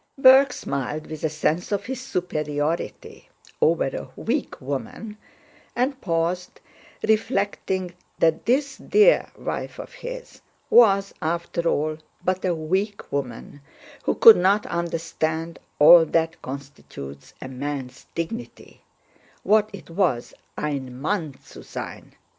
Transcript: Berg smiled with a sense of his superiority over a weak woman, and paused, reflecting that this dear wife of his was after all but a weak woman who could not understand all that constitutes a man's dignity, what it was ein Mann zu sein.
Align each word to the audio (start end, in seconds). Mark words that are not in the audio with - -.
Berg 0.17 0.51
smiled 0.51 1.05
with 1.05 1.23
a 1.23 1.29
sense 1.29 1.71
of 1.71 1.85
his 1.85 2.01
superiority 2.01 3.29
over 3.61 3.83
a 3.85 4.09
weak 4.15 4.59
woman, 4.59 5.15
and 5.75 6.01
paused, 6.01 6.59
reflecting 7.07 7.93
that 8.17 8.47
this 8.47 8.77
dear 8.77 9.27
wife 9.37 9.77
of 9.79 9.93
his 9.93 10.41
was 10.71 11.13
after 11.21 11.69
all 11.69 11.99
but 12.25 12.43
a 12.43 12.55
weak 12.55 13.11
woman 13.11 13.61
who 14.05 14.15
could 14.15 14.37
not 14.37 14.65
understand 14.65 15.59
all 15.77 16.03
that 16.03 16.41
constitutes 16.41 17.35
a 17.39 17.47
man's 17.47 18.07
dignity, 18.15 18.81
what 19.43 19.69
it 19.71 19.91
was 19.91 20.33
ein 20.57 20.99
Mann 20.99 21.35
zu 21.45 21.61
sein. 21.61 22.15